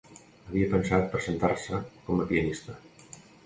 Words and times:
Havia 0.45 0.69
pensat 0.71 1.05
presentar-se 1.11 1.83
com 2.09 2.27
a 2.27 2.29
pianista. 2.33 2.81